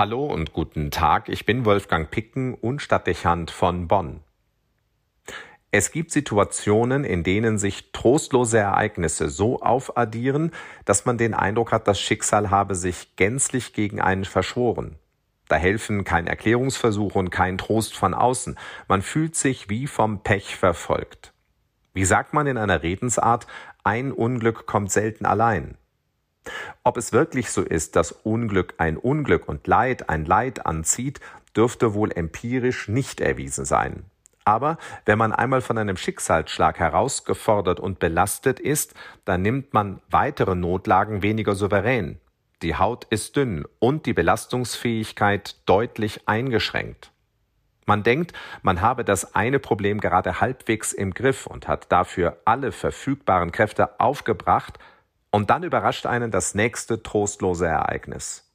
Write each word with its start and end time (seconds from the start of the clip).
Hallo 0.00 0.24
und 0.24 0.54
guten 0.54 0.90
Tag, 0.90 1.28
ich 1.28 1.44
bin 1.44 1.66
Wolfgang 1.66 2.10
Picken 2.10 2.54
und 2.54 2.80
Stadtdechant 2.80 3.50
von 3.50 3.86
Bonn. 3.86 4.20
Es 5.72 5.92
gibt 5.92 6.10
Situationen, 6.10 7.04
in 7.04 7.22
denen 7.22 7.58
sich 7.58 7.92
trostlose 7.92 8.56
Ereignisse 8.56 9.28
so 9.28 9.60
aufaddieren, 9.60 10.52
dass 10.86 11.04
man 11.04 11.18
den 11.18 11.34
Eindruck 11.34 11.70
hat, 11.70 11.86
das 11.86 12.00
Schicksal 12.00 12.48
habe 12.48 12.76
sich 12.76 13.14
gänzlich 13.16 13.74
gegen 13.74 14.00
einen 14.00 14.24
verschworen. 14.24 14.96
Da 15.48 15.56
helfen 15.56 16.02
kein 16.04 16.26
Erklärungsversuch 16.26 17.14
und 17.14 17.28
kein 17.28 17.58
Trost 17.58 17.94
von 17.94 18.14
außen. 18.14 18.58
Man 18.88 19.02
fühlt 19.02 19.36
sich 19.36 19.68
wie 19.68 19.86
vom 19.86 20.22
Pech 20.22 20.56
verfolgt. 20.56 21.34
Wie 21.92 22.06
sagt 22.06 22.32
man 22.32 22.46
in 22.46 22.56
einer 22.56 22.82
Redensart, 22.82 23.46
ein 23.84 24.12
Unglück 24.12 24.64
kommt 24.64 24.90
selten 24.90 25.26
allein. 25.26 25.76
Ob 26.84 26.96
es 26.96 27.12
wirklich 27.12 27.50
so 27.50 27.62
ist, 27.62 27.96
dass 27.96 28.12
Unglück 28.12 28.74
ein 28.78 28.96
Unglück 28.96 29.48
und 29.48 29.66
Leid 29.66 30.08
ein 30.08 30.24
Leid 30.24 30.66
anzieht, 30.66 31.20
dürfte 31.56 31.94
wohl 31.94 32.12
empirisch 32.12 32.88
nicht 32.88 33.20
erwiesen 33.20 33.64
sein. 33.64 34.04
Aber 34.44 34.78
wenn 35.04 35.18
man 35.18 35.32
einmal 35.32 35.60
von 35.60 35.78
einem 35.78 35.96
Schicksalsschlag 35.96 36.78
herausgefordert 36.78 37.78
und 37.78 37.98
belastet 37.98 38.58
ist, 38.58 38.94
dann 39.24 39.42
nimmt 39.42 39.74
man 39.74 40.00
weitere 40.08 40.54
Notlagen 40.54 41.22
weniger 41.22 41.54
souverän. 41.54 42.18
Die 42.62 42.76
Haut 42.76 43.04
ist 43.10 43.36
dünn 43.36 43.64
und 43.78 44.06
die 44.06 44.12
Belastungsfähigkeit 44.12 45.56
deutlich 45.66 46.28
eingeschränkt. 46.28 47.12
Man 47.86 48.02
denkt, 48.02 48.32
man 48.62 48.82
habe 48.82 49.04
das 49.04 49.34
eine 49.34 49.58
Problem 49.58 50.00
gerade 50.00 50.40
halbwegs 50.40 50.92
im 50.92 51.12
Griff 51.12 51.46
und 51.46 51.66
hat 51.68 51.90
dafür 51.90 52.38
alle 52.44 52.72
verfügbaren 52.72 53.52
Kräfte 53.52 53.98
aufgebracht, 53.98 54.78
und 55.30 55.50
dann 55.50 55.62
überrascht 55.62 56.06
einen 56.06 56.30
das 56.30 56.54
nächste 56.54 57.02
trostlose 57.02 57.66
Ereignis. 57.66 58.46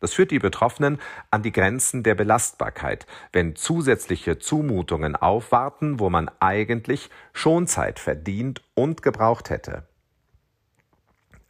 Das 0.00 0.12
führt 0.12 0.30
die 0.30 0.38
Betroffenen 0.38 1.00
an 1.30 1.42
die 1.42 1.52
Grenzen 1.52 2.02
der 2.02 2.14
Belastbarkeit, 2.14 3.06
wenn 3.32 3.56
zusätzliche 3.56 4.38
Zumutungen 4.38 5.16
aufwarten, 5.16 5.98
wo 5.98 6.10
man 6.10 6.30
eigentlich 6.38 7.08
Schonzeit 7.32 7.98
verdient 7.98 8.62
und 8.74 9.02
gebraucht 9.02 9.48
hätte. 9.48 9.84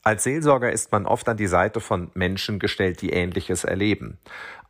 Als 0.04 0.22
Seelsorger 0.22 0.70
ist 0.70 0.92
man 0.92 1.04
oft 1.04 1.28
an 1.28 1.36
die 1.36 1.48
Seite 1.48 1.80
von 1.80 2.12
Menschen 2.14 2.60
gestellt, 2.60 3.02
die 3.02 3.10
Ähnliches 3.10 3.64
erleben. 3.64 4.18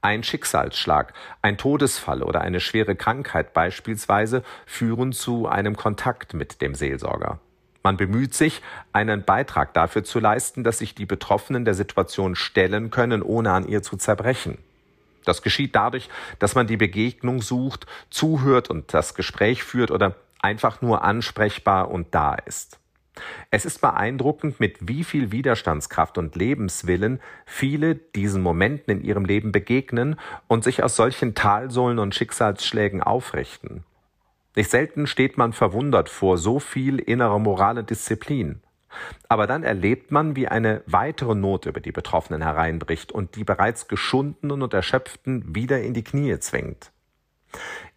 Ein 0.00 0.22
Schicksalsschlag, 0.22 1.12
ein 1.42 1.58
Todesfall 1.58 2.22
oder 2.22 2.40
eine 2.40 2.60
schwere 2.60 2.96
Krankheit 2.96 3.52
beispielsweise 3.52 4.42
führen 4.64 5.12
zu 5.12 5.46
einem 5.46 5.76
Kontakt 5.76 6.32
mit 6.32 6.62
dem 6.62 6.74
Seelsorger. 6.74 7.40
Man 7.86 7.96
bemüht 7.96 8.34
sich, 8.34 8.62
einen 8.92 9.22
Beitrag 9.22 9.72
dafür 9.72 10.02
zu 10.02 10.18
leisten, 10.18 10.64
dass 10.64 10.78
sich 10.78 10.96
die 10.96 11.06
Betroffenen 11.06 11.64
der 11.64 11.74
Situation 11.74 12.34
stellen 12.34 12.90
können, 12.90 13.22
ohne 13.22 13.52
an 13.52 13.68
ihr 13.68 13.80
zu 13.80 13.96
zerbrechen. 13.96 14.58
Das 15.24 15.40
geschieht 15.40 15.76
dadurch, 15.76 16.08
dass 16.40 16.56
man 16.56 16.66
die 16.66 16.76
Begegnung 16.76 17.42
sucht, 17.42 17.86
zuhört 18.10 18.70
und 18.70 18.92
das 18.92 19.14
Gespräch 19.14 19.62
führt 19.62 19.92
oder 19.92 20.16
einfach 20.42 20.82
nur 20.82 21.04
ansprechbar 21.04 21.88
und 21.88 22.12
da 22.12 22.34
ist. 22.34 22.80
Es 23.52 23.64
ist 23.64 23.80
beeindruckend, 23.80 24.58
mit 24.58 24.78
wie 24.80 25.04
viel 25.04 25.30
Widerstandskraft 25.30 26.18
und 26.18 26.34
Lebenswillen 26.34 27.20
viele 27.44 27.94
diesen 27.94 28.42
Momenten 28.42 28.98
in 28.98 29.04
ihrem 29.04 29.24
Leben 29.24 29.52
begegnen 29.52 30.18
und 30.48 30.64
sich 30.64 30.82
aus 30.82 30.96
solchen 30.96 31.36
Talsohlen 31.36 32.00
und 32.00 32.16
Schicksalsschlägen 32.16 33.00
aufrichten. 33.00 33.84
Nicht 34.56 34.70
selten 34.70 35.06
steht 35.06 35.36
man 35.36 35.52
verwundert 35.52 36.08
vor 36.08 36.38
so 36.38 36.58
viel 36.58 36.98
innerer 36.98 37.38
Moral 37.38 37.84
Disziplin. 37.84 38.62
Aber 39.28 39.46
dann 39.46 39.62
erlebt 39.62 40.10
man, 40.10 40.34
wie 40.34 40.48
eine 40.48 40.82
weitere 40.86 41.34
Not 41.34 41.66
über 41.66 41.80
die 41.80 41.92
Betroffenen 41.92 42.40
hereinbricht 42.40 43.12
und 43.12 43.36
die 43.36 43.44
bereits 43.44 43.86
geschundenen 43.86 44.62
und 44.62 44.72
erschöpften 44.72 45.54
wieder 45.54 45.82
in 45.82 45.92
die 45.92 46.04
Knie 46.04 46.38
zwingt. 46.38 46.90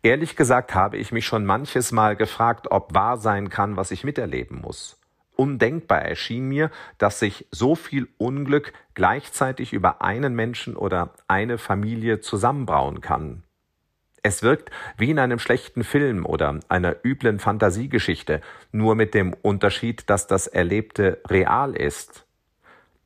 Ehrlich 0.03 0.35
gesagt 0.35 0.75
habe 0.75 0.97
ich 0.97 1.13
mich 1.13 1.25
schon 1.25 1.45
manches 1.45 1.93
Mal 1.93 2.17
gefragt, 2.17 2.67
ob 2.71 2.93
wahr 2.93 3.17
sein 3.17 3.49
kann, 3.49 3.77
was 3.77 3.91
ich 3.91 4.03
miterleben 4.03 4.59
muss. 4.61 4.99
Undenkbar 5.37 6.01
erschien 6.01 6.49
mir, 6.49 6.69
dass 6.97 7.19
sich 7.19 7.47
so 7.51 7.75
viel 7.75 8.09
Unglück 8.17 8.73
gleichzeitig 8.93 9.71
über 9.71 10.01
einen 10.01 10.35
Menschen 10.35 10.75
oder 10.75 11.13
eine 11.29 11.57
Familie 11.57 12.19
zusammenbrauen 12.19 12.99
kann. 12.99 13.43
Es 14.23 14.43
wirkt 14.43 14.69
wie 14.97 15.11
in 15.11 15.19
einem 15.19 15.39
schlechten 15.39 15.83
Film 15.83 16.25
oder 16.25 16.59
einer 16.67 16.95
üblen 17.03 17.39
Fantasiegeschichte, 17.39 18.41
nur 18.71 18.95
mit 18.95 19.13
dem 19.13 19.33
Unterschied, 19.33 20.09
dass 20.09 20.27
das 20.27 20.47
Erlebte 20.47 21.21
real 21.27 21.75
ist. 21.75 22.25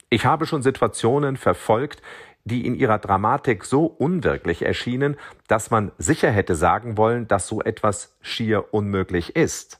Ich 0.10 0.26
habe 0.26 0.46
schon 0.46 0.64
Situationen 0.64 1.38
verfolgt, 1.38 2.02
die 2.46 2.66
in 2.66 2.76
ihrer 2.76 3.00
Dramatik 3.00 3.64
so 3.66 3.86
unwirklich 3.86 4.64
erschienen, 4.64 5.18
dass 5.48 5.72
man 5.72 5.92
sicher 5.98 6.30
hätte 6.30 6.56
sagen 6.56 6.98
wollen, 6.98 7.28
dass 7.28 7.48
so 7.48 7.62
etwas 7.62 8.18
schier 8.22 8.74
unmöglich 8.74 9.36
ist. 9.36 9.80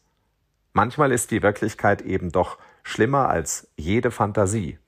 Manchmal 0.72 1.12
ist 1.12 1.32
die 1.32 1.44
Wirklichkeit 1.44 2.02
eben 2.02 2.32
doch 2.32 2.58
schlimmer 2.84 3.30
als 3.30 3.70
jede 3.76 4.12
Fantasie. 4.12 4.80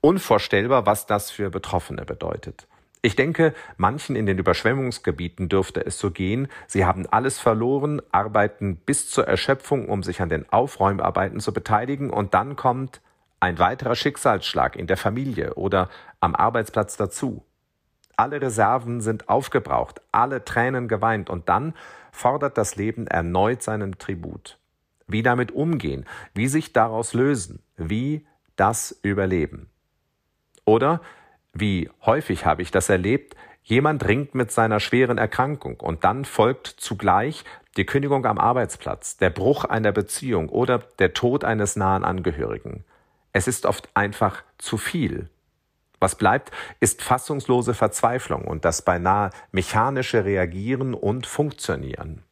Unvorstellbar, 0.00 0.86
was 0.86 1.06
das 1.06 1.30
für 1.30 1.50
Betroffene 1.50 2.04
bedeutet. 2.04 2.66
Ich 3.04 3.16
denke, 3.16 3.52
manchen 3.76 4.16
in 4.16 4.24
den 4.24 4.38
Überschwemmungsgebieten 4.38 5.50
dürfte 5.50 5.84
es 5.84 5.98
so 5.98 6.10
gehen, 6.10 6.48
sie 6.66 6.86
haben 6.86 7.06
alles 7.06 7.38
verloren, 7.38 8.00
arbeiten 8.12 8.76
bis 8.76 9.10
zur 9.10 9.28
Erschöpfung, 9.28 9.90
um 9.90 10.02
sich 10.02 10.22
an 10.22 10.30
den 10.30 10.48
Aufräumarbeiten 10.50 11.38
zu 11.38 11.52
beteiligen, 11.52 12.08
und 12.08 12.32
dann 12.32 12.56
kommt 12.56 13.02
ein 13.40 13.58
weiterer 13.58 13.94
Schicksalsschlag 13.94 14.74
in 14.74 14.86
der 14.86 14.96
Familie 14.96 15.52
oder 15.52 15.90
am 16.20 16.34
Arbeitsplatz 16.34 16.96
dazu. 16.96 17.44
Alle 18.16 18.40
Reserven 18.40 19.02
sind 19.02 19.28
aufgebraucht, 19.28 20.00
alle 20.10 20.42
Tränen 20.42 20.88
geweint, 20.88 21.28
und 21.28 21.50
dann 21.50 21.74
fordert 22.10 22.56
das 22.56 22.76
Leben 22.76 23.06
erneut 23.06 23.62
seinen 23.62 23.98
Tribut. 23.98 24.58
Wie 25.06 25.22
damit 25.22 25.52
umgehen, 25.52 26.06
wie 26.32 26.48
sich 26.48 26.72
daraus 26.72 27.12
lösen, 27.12 27.62
wie 27.76 28.26
das 28.56 28.98
überleben. 29.02 29.68
Oder 30.64 31.02
wie 31.54 31.88
häufig 32.04 32.44
habe 32.44 32.62
ich 32.62 32.70
das 32.70 32.88
erlebt, 32.88 33.36
jemand 33.62 34.06
ringt 34.06 34.34
mit 34.34 34.50
seiner 34.50 34.80
schweren 34.80 35.18
Erkrankung 35.18 35.80
und 35.80 36.04
dann 36.04 36.24
folgt 36.24 36.66
zugleich 36.66 37.44
die 37.76 37.86
Kündigung 37.86 38.26
am 38.26 38.38
Arbeitsplatz, 38.38 39.16
der 39.16 39.30
Bruch 39.30 39.64
einer 39.64 39.92
Beziehung 39.92 40.48
oder 40.48 40.80
der 40.98 41.14
Tod 41.14 41.44
eines 41.44 41.76
nahen 41.76 42.04
Angehörigen. 42.04 42.84
Es 43.32 43.48
ist 43.48 43.66
oft 43.66 43.88
einfach 43.94 44.42
zu 44.58 44.76
viel. 44.76 45.30
Was 45.98 46.16
bleibt, 46.16 46.50
ist 46.80 47.02
fassungslose 47.02 47.72
Verzweiflung 47.72 48.44
und 48.44 48.64
das 48.64 48.82
beinahe 48.82 49.30
mechanische 49.52 50.24
Reagieren 50.24 50.92
und 50.92 51.26
Funktionieren. 51.26 52.22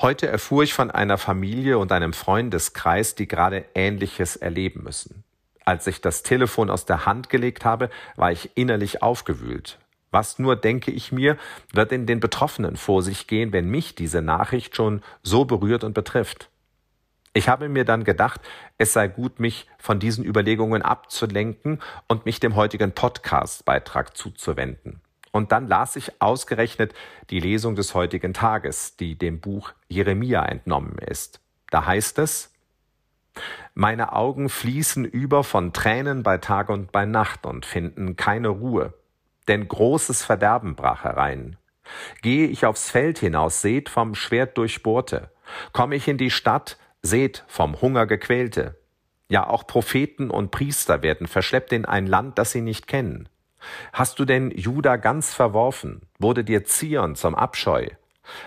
Heute 0.00 0.26
erfuhr 0.26 0.62
ich 0.62 0.74
von 0.74 0.90
einer 0.90 1.18
Familie 1.18 1.78
und 1.78 1.92
einem 1.92 2.12
Freundeskreis, 2.12 3.14
die 3.14 3.28
gerade 3.28 3.64
Ähnliches 3.74 4.36
erleben 4.36 4.84
müssen. 4.84 5.25
Als 5.66 5.88
ich 5.88 6.00
das 6.00 6.22
Telefon 6.22 6.70
aus 6.70 6.86
der 6.86 7.06
Hand 7.06 7.28
gelegt 7.28 7.64
habe, 7.64 7.90
war 8.14 8.30
ich 8.30 8.56
innerlich 8.56 9.02
aufgewühlt. 9.02 9.78
Was 10.12 10.38
nur, 10.38 10.54
denke 10.54 10.92
ich 10.92 11.10
mir, 11.10 11.36
wird 11.72 11.90
in 11.90 12.06
den 12.06 12.20
Betroffenen 12.20 12.76
vor 12.76 13.02
sich 13.02 13.26
gehen, 13.26 13.52
wenn 13.52 13.68
mich 13.68 13.96
diese 13.96 14.22
Nachricht 14.22 14.76
schon 14.76 15.02
so 15.24 15.44
berührt 15.44 15.82
und 15.82 15.92
betrifft. 15.92 16.50
Ich 17.34 17.48
habe 17.48 17.68
mir 17.68 17.84
dann 17.84 18.04
gedacht, 18.04 18.40
es 18.78 18.92
sei 18.92 19.08
gut, 19.08 19.40
mich 19.40 19.66
von 19.76 19.98
diesen 19.98 20.24
Überlegungen 20.24 20.82
abzulenken 20.82 21.82
und 22.06 22.26
mich 22.26 22.38
dem 22.38 22.54
heutigen 22.54 22.92
Podcast-Beitrag 22.92 24.16
zuzuwenden. 24.16 25.00
Und 25.32 25.50
dann 25.50 25.66
las 25.66 25.96
ich 25.96 26.22
ausgerechnet 26.22 26.94
die 27.28 27.40
Lesung 27.40 27.74
des 27.74 27.92
heutigen 27.92 28.32
Tages, 28.32 28.96
die 28.96 29.18
dem 29.18 29.40
Buch 29.40 29.72
Jeremia 29.88 30.44
entnommen 30.44 30.96
ist. 30.98 31.40
Da 31.70 31.84
heißt 31.84 32.20
es, 32.20 32.52
meine 33.74 34.12
Augen 34.12 34.48
fließen 34.48 35.04
über 35.04 35.44
von 35.44 35.72
Tränen 35.72 36.22
bei 36.22 36.38
Tag 36.38 36.68
und 36.68 36.92
bei 36.92 37.04
Nacht 37.04 37.46
und 37.46 37.66
finden 37.66 38.16
keine 38.16 38.48
Ruhe. 38.48 38.94
Denn 39.48 39.68
großes 39.68 40.24
Verderben 40.24 40.76
brach 40.76 41.04
herein. 41.04 41.56
Gehe 42.22 42.48
ich 42.48 42.66
aufs 42.66 42.90
Feld 42.90 43.18
hinaus, 43.18 43.60
seht 43.60 43.88
vom 43.88 44.14
Schwert 44.14 44.58
durchbohrte. 44.58 45.30
Komme 45.72 45.96
ich 45.96 46.08
in 46.08 46.18
die 46.18 46.30
Stadt, 46.30 46.78
seht 47.02 47.44
vom 47.46 47.80
Hunger 47.80 48.06
gequälte. 48.06 48.80
Ja, 49.28 49.46
auch 49.46 49.66
Propheten 49.66 50.30
und 50.30 50.50
Priester 50.50 51.02
werden 51.02 51.26
verschleppt 51.26 51.72
in 51.72 51.84
ein 51.84 52.06
Land, 52.06 52.38
das 52.38 52.52
sie 52.52 52.60
nicht 52.60 52.86
kennen. 52.86 53.28
Hast 53.92 54.18
du 54.18 54.24
denn 54.24 54.50
Juda 54.50 54.96
ganz 54.96 55.34
verworfen? 55.34 56.02
Wurde 56.18 56.44
dir 56.44 56.64
Zion 56.64 57.16
zum 57.16 57.34
Abscheu? 57.34 57.88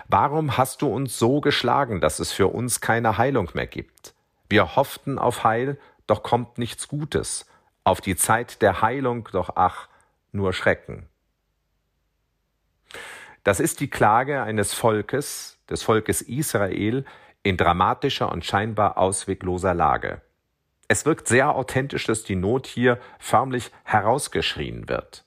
Warum 0.07 0.57
hast 0.57 0.81
du 0.81 0.87
uns 0.87 1.17
so 1.17 1.41
geschlagen, 1.41 2.01
dass 2.01 2.19
es 2.19 2.31
für 2.31 2.47
uns 2.47 2.81
keine 2.81 3.17
Heilung 3.17 3.49
mehr 3.53 3.67
gibt? 3.67 4.13
Wir 4.49 4.75
hofften 4.75 5.19
auf 5.19 5.43
Heil, 5.43 5.77
doch 6.07 6.23
kommt 6.23 6.57
nichts 6.57 6.87
Gutes, 6.87 7.45
auf 7.83 8.01
die 8.01 8.15
Zeit 8.15 8.61
der 8.61 8.81
Heilung, 8.81 9.29
doch 9.31 9.51
ach, 9.55 9.87
nur 10.31 10.53
Schrecken. 10.53 11.07
Das 13.43 13.59
ist 13.59 13.79
die 13.79 13.89
Klage 13.89 14.41
eines 14.41 14.73
Volkes, 14.73 15.57
des 15.69 15.83
Volkes 15.83 16.21
Israel, 16.21 17.05
in 17.43 17.57
dramatischer 17.57 18.31
und 18.31 18.43
scheinbar 18.43 18.97
auswegloser 18.97 19.73
Lage. 19.73 20.21
Es 20.87 21.05
wirkt 21.05 21.27
sehr 21.27 21.55
authentisch, 21.55 22.05
dass 22.05 22.23
die 22.23 22.35
Not 22.35 22.65
hier 22.65 22.99
förmlich 23.19 23.71
herausgeschrien 23.83 24.89
wird. 24.89 25.23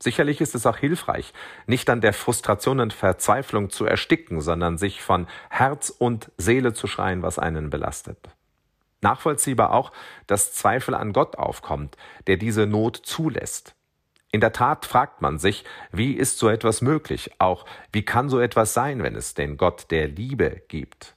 Sicherlich 0.00 0.40
ist 0.40 0.56
es 0.56 0.66
auch 0.66 0.76
hilfreich, 0.76 1.32
nicht 1.66 1.88
an 1.88 2.00
der 2.00 2.12
Frustration 2.12 2.80
und 2.80 2.92
Verzweiflung 2.92 3.70
zu 3.70 3.86
ersticken, 3.86 4.40
sondern 4.40 4.76
sich 4.76 5.00
von 5.00 5.28
Herz 5.48 5.88
und 5.88 6.30
Seele 6.36 6.74
zu 6.74 6.88
schreien, 6.88 7.22
was 7.22 7.38
einen 7.38 7.70
belastet. 7.70 8.18
Nachvollziehbar 9.04 9.72
auch, 9.72 9.92
dass 10.26 10.52
Zweifel 10.52 10.94
an 10.94 11.12
Gott 11.12 11.36
aufkommt, 11.36 11.96
der 12.26 12.36
diese 12.36 12.66
Not 12.66 12.96
zulässt. 12.96 13.76
In 14.32 14.40
der 14.40 14.52
Tat 14.52 14.84
fragt 14.84 15.22
man 15.22 15.38
sich, 15.38 15.64
wie 15.92 16.14
ist 16.14 16.38
so 16.38 16.48
etwas 16.48 16.80
möglich? 16.80 17.30
Auch 17.38 17.66
wie 17.92 18.04
kann 18.04 18.28
so 18.28 18.40
etwas 18.40 18.74
sein, 18.74 19.00
wenn 19.04 19.14
es 19.14 19.34
den 19.34 19.56
Gott 19.56 19.92
der 19.92 20.08
Liebe 20.08 20.62
gibt? 20.66 21.14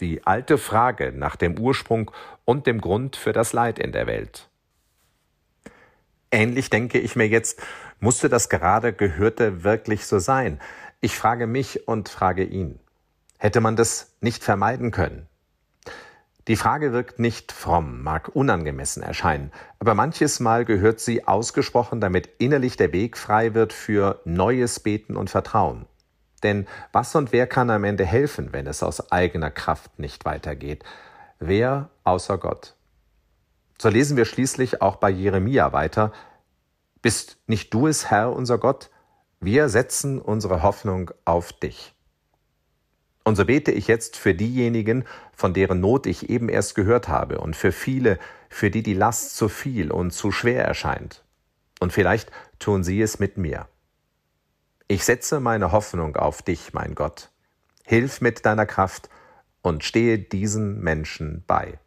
Die 0.00 0.26
alte 0.26 0.58
Frage 0.58 1.12
nach 1.12 1.36
dem 1.36 1.58
Ursprung 1.60 2.10
und 2.44 2.66
dem 2.66 2.80
Grund 2.80 3.14
für 3.14 3.32
das 3.32 3.52
Leid 3.52 3.78
in 3.78 3.92
der 3.92 4.08
Welt. 4.08 4.48
Ähnlich 6.32 6.70
denke 6.70 6.98
ich 6.98 7.14
mir 7.14 7.28
jetzt, 7.28 7.62
musste 8.00 8.28
das 8.28 8.48
gerade 8.48 8.92
Gehörte 8.92 9.62
wirklich 9.62 10.06
so 10.06 10.18
sein? 10.18 10.60
Ich 11.00 11.16
frage 11.16 11.46
mich 11.46 11.86
und 11.86 12.08
frage 12.08 12.42
ihn. 12.42 12.80
Hätte 13.38 13.60
man 13.60 13.76
das 13.76 14.16
nicht 14.20 14.42
vermeiden 14.42 14.90
können? 14.90 15.28
Die 16.48 16.56
Frage 16.56 16.92
wirkt 16.92 17.18
nicht 17.18 17.50
fromm, 17.50 18.04
mag 18.04 18.28
unangemessen 18.28 19.02
erscheinen, 19.02 19.50
aber 19.80 19.94
manches 19.94 20.38
Mal 20.38 20.64
gehört 20.64 21.00
sie 21.00 21.26
ausgesprochen, 21.26 22.00
damit 22.00 22.28
innerlich 22.38 22.76
der 22.76 22.92
Weg 22.92 23.18
frei 23.18 23.54
wird 23.54 23.72
für 23.72 24.20
neues 24.24 24.78
Beten 24.78 25.16
und 25.16 25.28
Vertrauen. 25.28 25.86
Denn 26.44 26.68
was 26.92 27.16
und 27.16 27.32
wer 27.32 27.48
kann 27.48 27.68
am 27.68 27.82
Ende 27.82 28.04
helfen, 28.04 28.52
wenn 28.52 28.68
es 28.68 28.84
aus 28.84 29.10
eigener 29.10 29.50
Kraft 29.50 29.98
nicht 29.98 30.24
weitergeht? 30.24 30.84
Wer 31.40 31.90
außer 32.04 32.38
Gott? 32.38 32.76
So 33.78 33.88
lesen 33.88 34.16
wir 34.16 34.24
schließlich 34.24 34.80
auch 34.82 34.96
bei 34.96 35.10
Jeremia 35.10 35.72
weiter, 35.72 36.12
Bist 37.02 37.38
nicht 37.46 37.74
du 37.74 37.88
es, 37.88 38.10
Herr, 38.10 38.32
unser 38.32 38.58
Gott? 38.58 38.90
Wir 39.40 39.68
setzen 39.68 40.20
unsere 40.20 40.62
Hoffnung 40.62 41.10
auf 41.24 41.52
dich. 41.52 41.95
Und 43.26 43.34
so 43.34 43.44
bete 43.44 43.72
ich 43.72 43.88
jetzt 43.88 44.16
für 44.16 44.34
diejenigen, 44.34 45.04
von 45.32 45.52
deren 45.52 45.80
Not 45.80 46.06
ich 46.06 46.30
eben 46.30 46.48
erst 46.48 46.76
gehört 46.76 47.08
habe, 47.08 47.40
und 47.40 47.56
für 47.56 47.72
viele, 47.72 48.20
für 48.48 48.70
die 48.70 48.84
die 48.84 48.94
Last 48.94 49.36
zu 49.36 49.48
viel 49.48 49.90
und 49.90 50.12
zu 50.12 50.30
schwer 50.30 50.64
erscheint. 50.64 51.24
Und 51.80 51.92
vielleicht 51.92 52.30
tun 52.60 52.84
sie 52.84 53.02
es 53.02 53.18
mit 53.18 53.36
mir. 53.36 53.66
Ich 54.86 55.04
setze 55.04 55.40
meine 55.40 55.72
Hoffnung 55.72 56.14
auf 56.14 56.42
dich, 56.42 56.72
mein 56.72 56.94
Gott. 56.94 57.32
Hilf 57.82 58.20
mit 58.20 58.46
deiner 58.46 58.64
Kraft 58.64 59.08
und 59.60 59.82
stehe 59.82 60.20
diesen 60.20 60.78
Menschen 60.78 61.42
bei. 61.48 61.80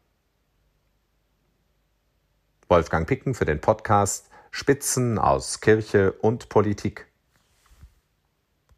Wolfgang 2.68 3.08
Picken 3.08 3.34
für 3.34 3.46
den 3.46 3.62
Podcast 3.62 4.30
Spitzen 4.52 5.18
aus 5.18 5.62
Kirche 5.62 6.12
und 6.12 6.50
Politik. 6.50 7.09